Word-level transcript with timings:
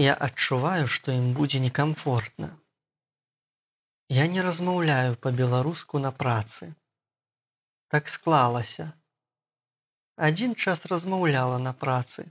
Я 0.00 0.12
адчуваю, 0.14 0.86
што 0.88 1.12
ім 1.12 1.32
будзе 1.36 1.58
некамфортна. 1.60 2.46
Я 4.08 4.24
не 4.34 4.40
размаўляю 4.40 5.16
па-беларуску 5.26 6.00
на 6.00 6.10
працы. 6.20 6.68
Так 7.92 8.08
склалася. 8.08 8.86
Адзін 10.16 10.54
час 10.56 10.86
размаўляла 10.92 11.58
на 11.60 11.74
працы. 11.84 12.24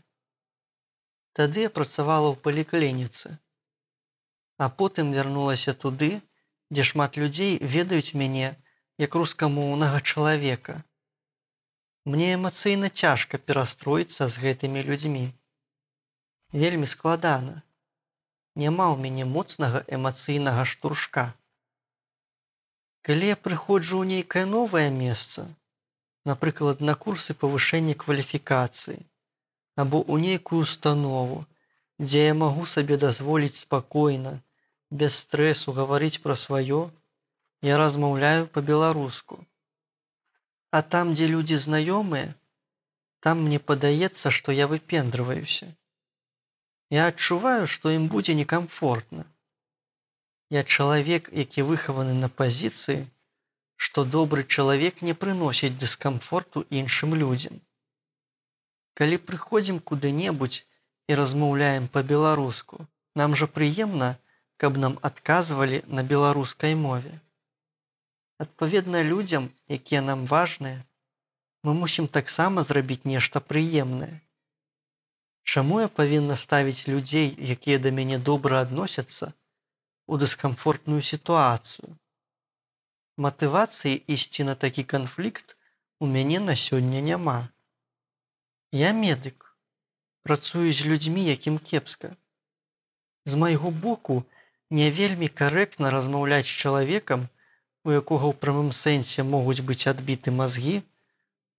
Тады 1.38 1.70
я 1.70 1.70
працавала 1.70 2.34
ў 2.34 2.42
паліклініцы. 2.42 3.38
А 4.57 4.73
потым 4.81 5.13
вярнулася 5.13 5.77
туды, 5.77 6.11
дзе 6.73 6.89
шмат 6.89 7.21
людзей 7.21 7.57
ведаюць 7.61 8.17
мяне 8.17 8.55
як 8.97 9.13
рускамоўнага 9.13 10.01
чалавека. 10.01 10.81
Мне 12.05 12.33
эмацыйна 12.33 12.89
цяжка 12.89 13.38
перастроіцца 13.38 14.25
з 14.25 14.41
гэтымі 14.47 14.89
людзьмі. 14.89 15.27
Вельмі 16.52 16.88
складана. 16.89 17.61
Няма 18.57 18.89
ў 18.89 18.97
мяне 18.97 19.25
моцнага 19.25 19.86
эмацыйнага 19.86 20.65
штуршка. 20.65 21.37
Калі 23.05 23.29
я 23.29 23.36
прыходжу 23.37 24.01
ў 24.01 24.10
нейкае 24.18 24.50
новае 24.50 24.89
месца, 24.89 25.46
напрыклад, 26.25 26.82
на 26.82 26.97
курсы 26.97 27.38
павышэння 27.38 27.93
кваліфікацыі 27.93 28.97
або 29.77 30.01
ў 30.01 30.25
нейкую 30.25 30.65
установу, 30.65 31.46
дзе 32.02 32.25
я 32.25 32.33
магу 32.33 32.66
сабе 32.66 32.97
дазволіць 32.97 33.61
спакойна, 33.61 34.41
без 34.89 35.22
стрэсу 35.22 35.72
гаварыць 35.77 36.17
пра 36.25 36.33
сваё, 36.33 36.89
я 37.61 37.77
размаўляю 37.77 38.50
па-беларуску. 38.50 39.45
А 40.73 40.81
там, 40.81 41.13
дзе 41.13 41.30
людзі 41.30 41.61
знаёмыя, 41.61 42.33
там 43.22 43.45
мне 43.45 43.61
падаецца, 43.61 44.33
што 44.33 44.52
я 44.52 44.66
выпендрываюся. 44.66 45.77
Я 46.89 47.08
адчуваю, 47.14 47.67
што 47.67 47.92
ім 47.94 48.08
будзе 48.09 48.34
некамфортна. 48.34 49.25
Я 50.50 50.64
чалавек, 50.64 51.30
які 51.31 51.61
выхаваны 51.61 52.16
на 52.17 52.30
пазіцыі, 52.30 53.05
што 53.77 54.03
добры 54.03 54.44
чалавек 54.44 55.03
не 55.05 55.13
прыносіць 55.13 55.78
дыскамфорту 55.78 56.66
іншым 56.69 57.13
людзям. 57.13 57.61
Калі 58.97 59.22
прыходзім 59.28 59.78
куды-небудзь 59.91 60.66
і 61.08 61.16
размаўляем 61.19 61.88
па-беларуску, 61.88 62.88
нам 63.16 63.38
жа 63.41 63.45
прыемна, 63.45 64.09
каб 64.58 64.81
нам 64.81 64.97
адказвалі 65.02 65.83
на 65.88 66.03
беларускай 66.03 66.75
мове. 66.75 67.22
Адпаведна 68.39 69.03
людзям, 69.03 69.52
якія 69.67 70.02
нам 70.02 70.25
важныя, 70.25 70.83
мы 71.63 71.78
мусім 71.78 72.08
таксама 72.08 72.63
зрабіць 72.63 73.06
нешта 73.06 73.39
прыемнае. 73.39 74.19
Чаму 75.50 75.80
я 75.81 75.88
павінна 75.88 76.36
ставіць 76.38 76.88
людзей, 76.88 77.30
якія 77.52 77.78
да 77.83 77.89
мяне 78.00 78.17
добра 78.25 78.58
адносяцца 78.64 79.28
у 80.06 80.17
дыскамфортную 80.22 81.02
сітуацыю. 81.08 81.88
Матывацыі 83.25 83.95
ісці 84.16 84.44
на 84.50 84.53
такі 84.64 84.83
канфлікт 84.91 85.56
у 86.00 86.09
мяне 86.11 86.39
на 86.39 86.53
сёння 86.64 87.02
няма. 87.06 87.33
Я 88.80 88.91
медык, 88.97 89.47
працую 90.22 90.69
з 90.80 90.86
людзьмі, 90.86 91.23
якім 91.25 91.58
кепска. 91.69 92.11
З 93.25 93.39
майго 93.45 93.72
боку 93.72 94.17
не 94.69 94.91
вельмі 95.00 95.30
карэктна 95.41 95.89
размаўляць 95.95 96.45
з 96.52 96.59
чалавекам, 96.66 97.23
у 97.86 97.95
якога 97.97 98.30
ў 98.30 98.38
прамым 98.44 98.69
сэнсе 98.81 99.25
могуць 99.31 99.66
быць 99.72 99.89
адбіты 99.94 100.36
мазгі, 100.44 100.75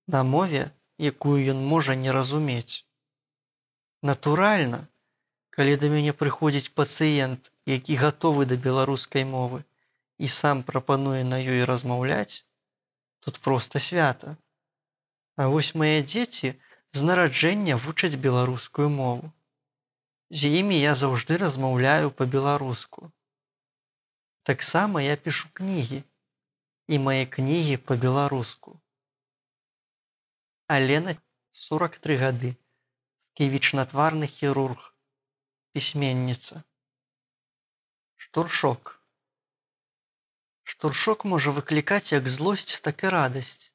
на 0.07 0.23
мове, 0.23 0.63
якую 1.11 1.43
ён 1.57 1.67
можа 1.75 1.99
не 2.05 2.15
разумець. 2.19 2.87
Натуральна, 4.03 4.89
калі 5.53 5.77
да 5.77 5.89
мяне 5.93 6.13
прыходзіць 6.17 6.73
пацыент, 6.73 7.53
які 7.69 7.97
гатовы 8.01 8.47
да 8.49 8.57
беларускай 8.57 9.27
мовы 9.29 9.61
і 10.17 10.29
сам 10.29 10.63
прапануе 10.65 11.21
на 11.25 11.37
ёй 11.37 11.65
размаўляць, 11.69 12.45
тут 13.21 13.41
проста 13.45 13.79
свята. 13.79 14.37
А 15.37 15.49
вось 15.53 15.75
мае 15.75 16.01
дзеці, 16.01 16.57
з 16.93 17.07
нараджэння 17.07 17.77
вучаць 17.77 18.17
беларускую 18.17 18.89
мову. 18.89 19.33
З 20.31 20.49
імі 20.61 20.81
я 20.81 20.95
заўжды 20.95 21.37
размаўляю 21.43 22.11
па-беларуску. 22.11 23.13
Таксама 24.49 25.03
я 25.05 25.17
пішу 25.17 25.53
кнігі 25.53 26.03
і 26.89 26.99
мае 26.99 27.27
кнігі 27.27 27.77
па-беларуску. 27.91 28.81
Алена 30.67 31.17
43 31.53 32.17
гады, 32.17 32.57
сківічнатварны 33.41 34.27
хірург, 34.27 34.93
пісьменніца. 35.73 36.63
Штуршок. 38.17 39.01
Штуршок 40.63 41.25
можа 41.25 41.51
выклікаць 41.51 42.13
як 42.13 42.29
злосць, 42.29 42.81
так 42.85 43.05
і 43.05 43.09
радасць. 43.09 43.73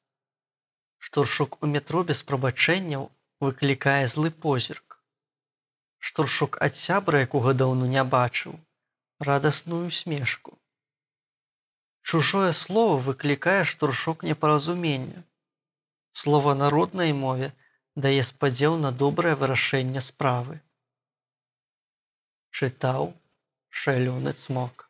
Штуршок 0.98 1.58
у 1.64 1.66
метро 1.66 2.04
без 2.04 2.22
прабачэнняў 2.22 3.10
выклікае 3.40 4.06
злы 4.06 4.30
позірк. 4.30 5.02
Штуршок 5.98 6.62
ад 6.62 6.78
сябра, 6.78 7.26
якога 7.26 7.50
даўно 7.50 7.90
не 7.90 8.06
бачыў, 8.06 8.54
радасную 9.18 9.90
смешку. 9.90 10.58
Чужое 12.02 12.52
слово 12.52 13.02
выклікае 13.02 13.64
штуршок 13.64 14.22
непаразумення. 14.22 15.26
Слова 16.12 16.54
народнай 16.54 17.12
мове 17.12 17.52
дае 17.96 18.22
спадзеў 18.28 18.76
на 18.78 18.92
добрае 18.92 19.34
вырашэнне 19.42 20.00
справы. 20.04 20.60
Чытаў 22.52 23.14
шалёны 23.68 24.32
цмок. 24.32 24.85